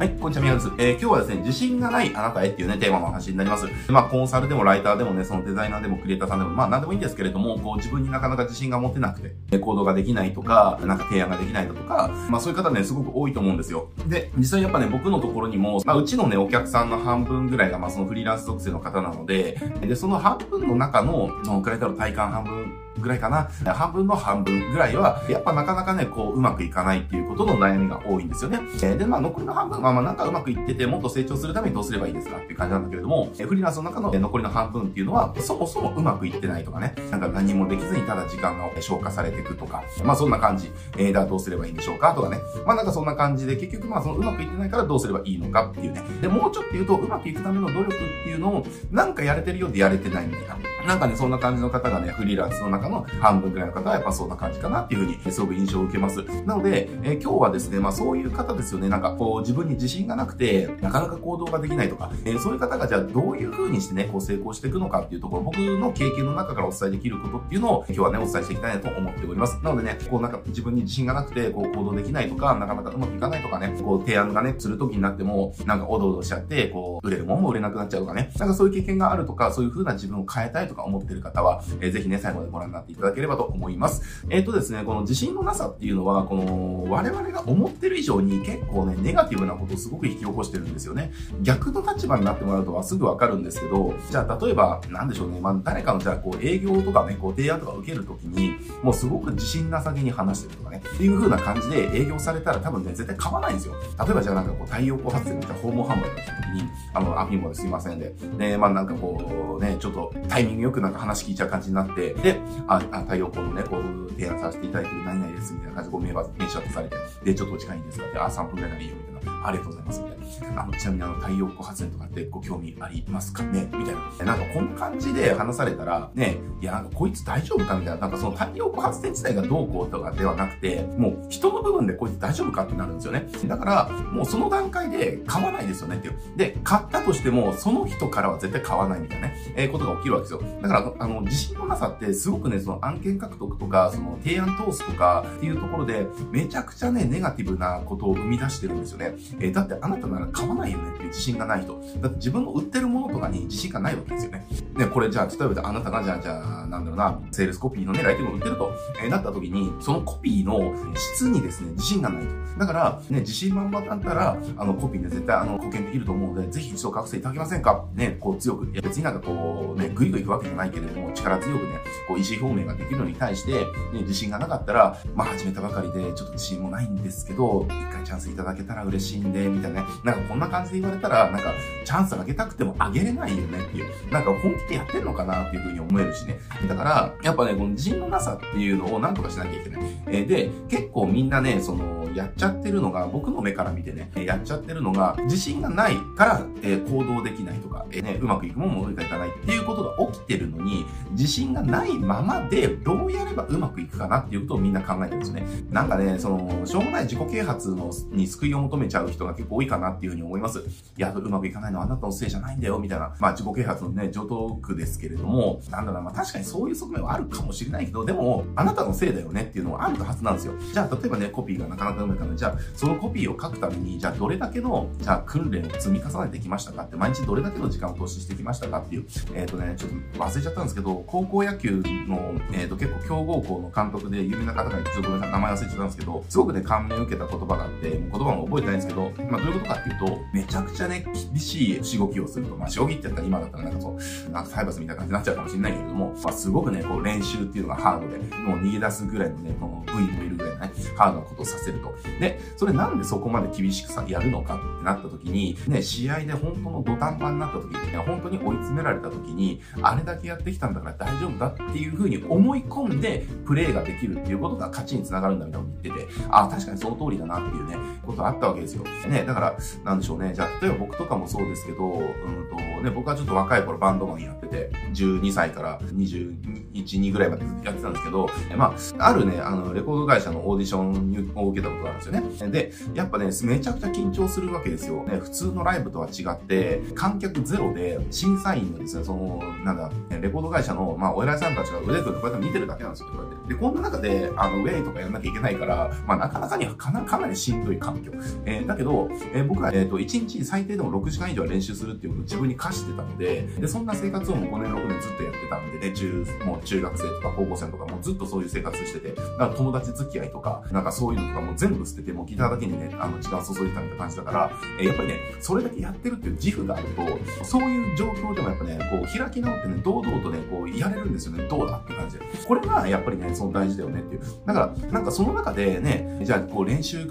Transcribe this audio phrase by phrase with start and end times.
[0.00, 0.68] はい、こんにちは、宮です。
[0.78, 3.66] えー、今日はですね、自信がないあなたへっていうね、テーマの話になります。
[3.92, 13.90] まあ、コンサルでもライターでもね、そのデザイナーでもクリエイターさんでも、まあ、なんでもいいんですけれども、こう、自分になかなか自信が持てなくて、行動ができないとか、なんか提案ができないだとか、まあ、そういう方ね、すごく多いと思うんですよ。
[14.06, 23.48] で、実際やっぱね、僕のところにも、まあ、うちのね、お客さんの半分ぐらいが、まあ、そのフリーランス属性の方なので、で、その半分の中の、そのクライターの体感半分ぐらいかな。
[23.72, 28.60] 半分の半分ぐらいは、やっぱなかなかね、こう、うまくいかないっていうことの悩みが多いんですよね。
[28.82, 40.70] えで、まあ、残りの半分は、まあ、なんかうまくいってて、もっと成長するためにどうすればいいですかっていう感じなんだけれども、えフリーランスの中の残りの半分っていうのは、そもそもうまくいってないとかね、なんか何もできずにただ時間が消化されていくとか、まあ、そんな感じ。
[40.96, 42.38] えー、だどうすればいいんでしょうかとかね。
[42.66, 46.02] まあ、なんかそんな感じで、結局まあ、そのうまくいってないからどうすればいいのかっていうね。
[46.20, 50.69] で、もうちょっと言うと、うまくいくための努力っていうのを、なんかやれてるようでやれてないみたいな。
[50.86, 56.22] なんかね、そんな感じの方がね、フリーランスの中の半分ぐらいの方はやっぱそんな感じかなっていうふうに、すごく印象を受けます。
[56.44, 69.58] なので、え、今日はですね、まあそういう方ですよね、なんかこう自分に自信がなくて、なかなか行動ができないとか、え、そういう方がじゃあどういうふうにしてね、こう成功していくのかっていうところ、僕の経験の中からお伝えできることっていうのを今日はね、お伝えしていきたいなと思っております。
[69.62, 84.24] なのでね、こうなんか自分に自信がなくて、こう行動できないとか、なかなかうまくいかないとかね、こう提案がね、する時になっても、なんかおどおどしちゃって、こう、売れるもんも売れなくなっちゃうとかね、なんかそういう経験があるとか、そういう風な自分を変えたいとか思ってる方は、えー、ぜひね、最後までご覧になっていただければと思います。
[84.30, 91.12] えっ、ー、とですね、この自信のなさっていうのは、この、我々が思ってる以上に結構ね、ネガティブなことをすごく引き起こしてるんですよね。
[91.42, 103.74] 逆の立場になってもらうとはすぐわかるんですけど、じゃあ例えば、なんでしょうね、まあ、誰かのじゃあこう営業とかね、こう提案とか受けるときに、もうすごく自信なさげに話してるとかね、っていう風な感じで営業されたら多分ね、絶対買わないんですよ。
[103.98, 118.06] 例えばじゃあなんかこう太陽光発電みたいな訪問販売が来た時に、あの、アフィンボですいませんで、で、まあなんかこうね、ちょっとタイミングよくなんか話聞いちゃう感じになって、で、あ、あ太陽光のね、こう、提案させていただいてる何々ですみたいな感じでご迷惑編集アップされて、で、ちょっとお時間いいんですか？
[118.06, 119.19] って、あ、3分ぐらいならいいよみたいな。
[119.44, 120.62] ありがとうございます、みたいな。
[120.62, 123.68] あの、ちなみにあの、太陽光発電とかってご興味ありますかね？
[123.72, 124.36] みたいな。
[124.36, 127.74] なんかこんな感じで話されたら、ね、いや、なんかこいつ大丈夫か？
[127.76, 128.00] みたいな。
[128.00, 133.26] なんかその太陽光発電自体がどうこうとかではなくて、もう人の部分でこいつ大丈夫かってなるんですよね。
[133.46, 136.18] だから、もうその段階で買わないですよねっていう。
[136.36, 140.42] で、買ったとしても、その人からは絶対買わないみたいなね、えー、ことが起きるわけですよ。
[140.62, 149.09] だから、あの、自信のなさってすごくね、その案件獲得とか、その提案通すとかっていうところで、めちゃくちゃね、ネガティブなことを生み出してるんですよね。
[149.40, 151.80] えー、だってあなたなら買わないよねっていう自信がない人。
[152.00, 154.46] だって自分の売ってるものとかに自信がないわけですよね。
[154.76, 158.72] ね、これじゃあ、例えばあなたがじゃあ、じゃあ、なんだろうな、セールスコピーのね、ライティングを売ってると、
[159.02, 162.40] えー、なった時に、そのコピーの質にですね、自信がないと。
[162.58, 167.84] だから、ね、自信満々だったら、あの、コピーで絶対、あの、貢献できると思うので、ぜひ一度書かせていただけませんか？
[167.94, 171.68] ね、こう強く、いや別になんかこう、ね、ぐいぐい行くわけじゃないけれども、力強くね、
[172.06, 173.52] こう、意思表明ができるのに対して、
[173.92, 181.52] ね、自信がなかったら、まあ、始めたばかりで、ちょっと自信もないんですけど、一回チャンスいただけたら嬉しいんで、みたいなね、なんかこんな感じで言われたら、なんか、
[181.84, 186.38] チャンスあげたくてもあげれないよねっていう、なんか本気でやってんのかなっていうふうに思えるしね。
[186.68, 189.82] だから、やっぱね、この自信のなさっていうのをなんとかしなきゃいけない。
[190.06, 205.46] えー、で、結構みんなね、その、やっちゃってるのが、僕の目から見てね、やっちゃってるのが、自信がないから、えー、行動できないとか、えー、ね、うまくいくもんもうまくいかないっていうことが起きてるのに、自信がないままで、どうやればうまくいくかなっていうことをみんな考えてるんですね。
[205.70, 210.58] なんかね、その、しょうもない自己啓発のに救いを求めちゃう人が結構多いかなっていうふうに思います。
[210.58, 210.62] い
[210.96, 213.14] や、うまくいかないのはあなたのせいじゃないんだよ、みたいな。
[213.18, 220.54] まあ、自己啓発のね、上等句ですけれども、なんだろうな、まあ確かにそういう側面はあるかもしれないけど、でも、あなたのせいだよねっていうのはあるはずなんですよ。
[220.72, 251.94] じゃあ、例えばね、コピーがなかなか読めたので、じゃあ、そのコピーを書くために、じゃあどれだけの、じゃあ訓練を積み重ねてきましたかって、毎日どれだけの時間を投資してきましたかっていう、えっ、ー、とね、ちょっと忘れちゃったんですけど、高校野球の、えっ、ー、と結構強豪校の監督で有名な方が、ちょっとごめんなさい、名前忘れちゃったんですけど、すごくね、感銘を受けた言葉があって、もう言葉も覚えてないですけど、まあどういうことかっていうと、めちゃくちゃね、厳しいしごきをすると、まあ将棋ってやったら今だったらなんかそう、なんかタイバスみたいな感じになっちゃうかもしれないけれども、まあすごくね、こう練習っていうのがハードで、もう逃げ出すぐらいのね、この部位もいるぐらいのね、ハードなことをさせると。
[252.18, 268.84] で、それなんでそこまで厳しくさ、やるのかってなった時に、ね、試合で本当の土壇場になった時に、ね、本当に追い詰められた時に、あれだけやってきたんだから大丈夫だっていう風に思い込んで、プレーができるっていうことが勝ちにつながるんだみたいなこと言ってて、ああ、確かにその通りだなっていうね、ことあったわけですよ。
[269.08, 270.32] ね、だから、なんでしょうね。
[270.34, 282.52] じゃあ、例えば僕とかもそうですけど、うんと、ね、僕はちょっと若い頃バンドマンやってて、12歳から21、2ぐらいまでやってたんですけど、まあ、あるね、あの、レコード会社のオーディションを受けたことがあるんですよね。
[282.52, 285.04] で、やっぱね、めちゃくちゃ緊張するわけですよ。
[285.04, 289.90] ね、普通のライブとは違って、観客ゼロで、審査員のですね、その、なんだ、
[290.20, 293.54] レコード会社の、まあ、お偉いさんたちが腕組んでこうやって見てるだけなんですよ、こうやって。
[293.54, 298.12] で、こんな中で、あの、ウェイとかやらなきゃいけないから、まあ、なかなかにはかなかなりしんどい環境。
[298.44, 314.50] えー、だけど、えー、僕は、えっ、と、1日最低でも6時間以上練習するっていうことを自分に課してたので、で、そんな生活をもう5年、6年ずっとやってたんでね、中、もう中学生とか高校生とかもうずっとそういう生活してて、だか友達付き合いとか、なんかそういうのとかも全部捨てて、もうギターだけにね、あの、時間注いでたみたいな感じだから、
[314.80, 321.46] え、やっぱりね、それだけやってるっていう自負があると、そういう状況でもやっぱね、こう、開き直ってね、堂々とね、こう、やれるんですよね。
[321.48, 322.24] どうだって感じで。
[322.46, 324.22] これがやっぱりね、その大事だよねっていう。
[324.46, 327.10] だから、なんかその中でね、じゃあ、こう、練習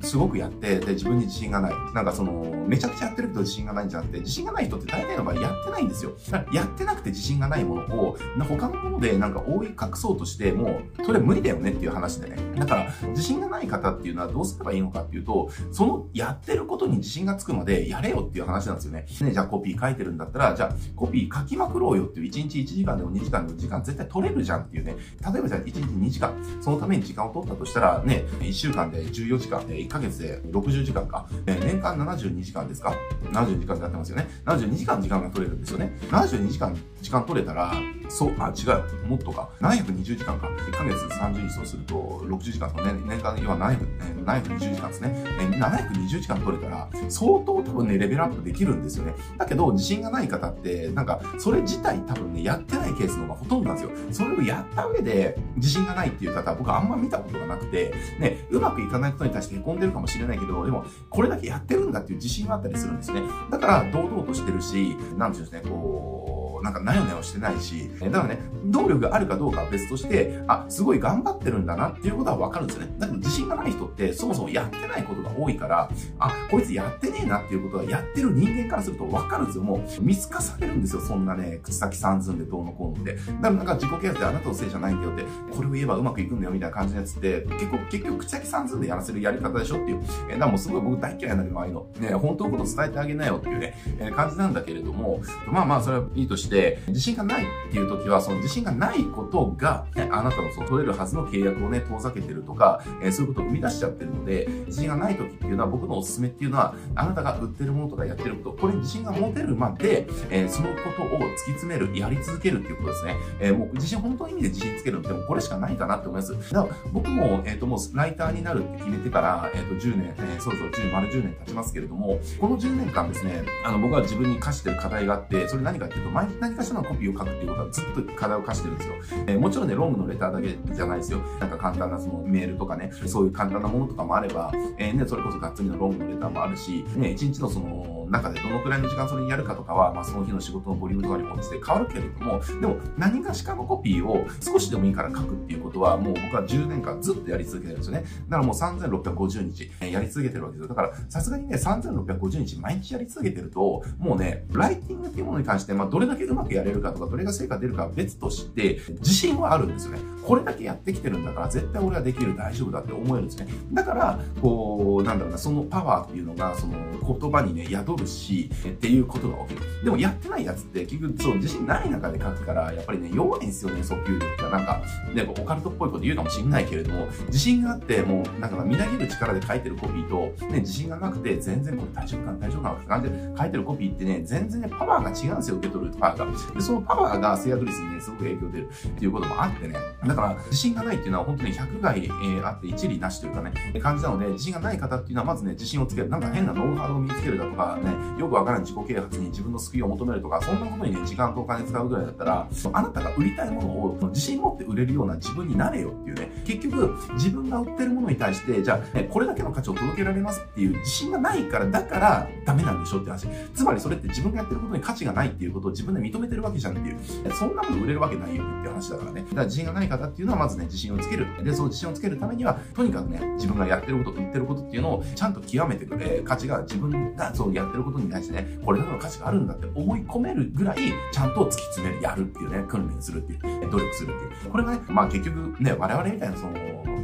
[0.00, 1.72] すごくやって、で、自分に自信がない。
[1.94, 6.12] なんかその、めちゃくちゃやってるけど自信がないんじゃなくて、自信がない人って大体の場合やってないんですよ。
[6.52, 8.18] やってなくて自信がないものを、
[8.48, 12.36] 他のものでなんか覆い隠そうとして、もう、それ無理だよねっていう話でね。
[12.58, 19.06] だから、自信がない方っていうのはどうすればいいのかっていうと、そのやってることに自信がつくまでやれよっていう話なんですよね。
[19.20, 24.96] ね、じゃあコピー書いてるんだったら、じゃあコピー書きまくろうよっていう1日1時間でも2時間でも時間絶対取れるじゃんっていうね。
[25.32, 32.94] 例えばじゃあ1日2時間、そのために時間を取ったとしたら、ね、1週間で14時間、1ヶ月で60時間か、年間72時間ですか
[33.32, 34.28] ?72 時間でやってますよね。
[34.44, 35.96] 72時間時間が取れるんですよね。
[36.10, 37.72] 72時間時間取れたら、
[38.08, 38.64] そう、あ、違
[39.04, 39.48] う、もっとか。
[39.60, 40.48] 720時間か。
[40.48, 41.94] 1ヶ月30日そうすると、
[42.24, 45.24] 60時間とか、ね、年間、要は700、720時間ですね。
[45.38, 49.14] 720時間取れたら、相当多分ね、レベルアップできるんですよね。
[49.38, 53.90] だけど、自信がない方って、なんか、それ自体多分ね、やってないケースの方がほとんどなんですよ。
[54.10, 63.22] それをやった上で、自信がないっていう方は僕はあんま見たことがなくて、ね、うまくいかないことに対して凹んでるかもしれないけど、でも、これだけやってるんだっていう自信があったりするんですね。
[63.50, 64.79] だから、堂々としてるし、
[65.16, 72.94] なんていうんですね、こう、なんかなよなよしてないし、だからね、動力があるかどうかは別として、あ、すごい頑張ってるんだなっていうことはわかるんですよね。
[72.98, 79.64] だけど自信がない人ってそもそもやってないことが多いから、あ、こいつやってねえなっていうことはやってる人間からするとわかるんですよ。
[79.64, 81.02] もう見透かされるんですよ。
[81.02, 83.14] そんなね、口先三寸でどうのこうのって。
[83.14, 85.24] だからなんか自己啓発であなたのせいじゃないんだよって、
[85.54, 90.02] これを言えばうまくいくんだよみたいな感じのやつって、結構、結局口先三寸でやらせるやり方でしょっていう。
[90.28, 91.86] えだからもうすごい僕大嫌いなんだけど、ああいうの。
[92.00, 96.49] ね、本当のこと伝えてあげなよっていうね、え感じなんだけれども、まあまあそれはいいとして、
[96.88, 113.16] 自信がないっていう時は、その自信がないことが、ね、あなたのそう取れるはずの契約をね、遠ざけてるとか、えー、そういうことを生み出しちゃってるので、自信がない時っていうのは、僕のおすすめっていうのは、あなたが売ってるものとかやってること、これ自信が持てるまで、えー、そのことを突き詰める、やり続けるっていうことですね。
[113.40, 116.52] えー、もう自信、本当の意味で自信つけるってこれしかないかなって思います。
[116.52, 128.94] だから僕も、えっ、と、もうライターになるって決めてから、えっ、と、10年、えー、そうそう、10、丸10年経ちますけれども、この10年間ですね、あの、僕は自分に課してる課題があって、それ何かっていうと、毎日何かしらのコピーを書くっていうことはずっと課題を課してるんですよ。
[129.26, 131.20] えー、もちろんね、ロングのレターだけじゃないですよ。
[131.38, 148.04] なんか簡単なそのメールとかね、そういう簡単なものとかもあれば、えー、ね、それこそがっつりのロングのレターもあるし、ね、一日のその中でどのくらいの時間それにやるかとかは、まあその日の仕事のボリュームとかに応じて変わるけれども、でも何かしかのコピーを少しでもいいから書くっていうことは、もう僕は10年間ずっとやり続けてるんですよね。
[148.28, 150.68] だからもう3650日やり続けてるわけですよ。
[150.68, 160.00] だからさすがにね、3650日毎日やり続けてると、もうね、ライティングっていうものに関して、まあどれだけうまくやれるかとか、どれが成果出るかは別として、自信はあるんですよね。
[160.26, 163.48] これだけやってきてるんだから、絶対俺はできる、大丈夫だって思えるんですね。
[163.72, 166.74] だから、こう、なんだろうな、そのパワーっていうのが、その
[167.18, 169.84] 言葉にね、宿るし、っていうことが起きる。
[169.84, 174.50] でもやってないやつって結局そう自信ない中で書くから、やっぱりね、弱いんですよね、訴求力が。
[174.50, 174.82] なんか、
[175.14, 186.54] ね、オカルトっぽいこと言うかもしんないけれども、自信があって、もう、なんかみなぎる力で書いてるコピーと、ね、自信がなくて、全然これ大丈夫かな、大丈夫かなって感じで書いてるコピーってね、全然ね、パワーが違うんですよ、受け取るパワーが。
[186.54, 189.74] で、そのパワーが制約率にね、すごく影響出るっていうこともあってね。
[190.06, 193.52] だから、自信がないっていうのは本当に100害、えー、あって一理なしというかね、
[193.82, 196.08] 感じなので、自信がない方っていうのはまずね、自信をつける。
[196.08, 213.26] なんか変なノウハウを身につけるだとかね、よくわからん自己啓発に自分の救いを求めるとか、そんなことにね、時間とお金使うぐらいだったら、あなたが売りたいものを自信持って売れるような自分になれよっていうね、結局、自分が売ってるものに対して、じゃあ、ね、これだけの価値を届けられますっていう自信がないから、だからダメなんでしょって話。
[213.54, 216.98] つまりそれって自分がやってることに価値がないっていうことを自分で認めてるわけじゃんっていう。
[217.32, 219.22] そんなもの売れるわけないよって話だからね。
[219.22, 221.26] だから自信がない方っていうのはまずね、自信をつける。
[221.44, 230.78] で、その自信をつけるためには、とにかくね、自分がやってること、売ってることっていうのをちゃんと極めてくれ、価値が自分がそうやってることに対してね、これだけの価値があるんだって思い込めるぐらい、
[231.12, 234.50] ちゃんと突き詰める、やるっていうね、訓練するっていう、努力するっていう。
[234.50, 236.52] これがね、まあ結局ね、我々みたいなその、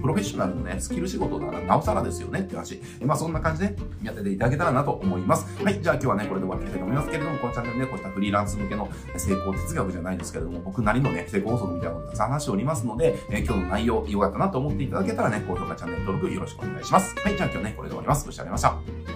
[0.00, 2.80] プロフェッショナルのね、スキル仕事ならなおさらですよねっていう話。
[3.04, 5.46] まあそんな感じでやってていただけたらなと思います。
[5.62, 17.14] はい、じゃあ今日はね、これで終わっていきたいと思いますけれども、このチャンネルね、こういったフリーランス向けの成功哲学じゃないんですけれども、僕なりのね、成功法則みたいなことをたくさん話しておりますので、えー、今日の内容良かったなと思っていただけたらね、高評価、チャンネル登録よろしくお願いします。
[17.18, 18.26] はい、じゃあ今日ね、これで終わります。
[18.26, 19.15] ご視聴ありがとうございました。